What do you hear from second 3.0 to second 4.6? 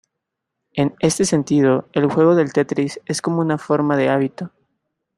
es como una forma de hábito.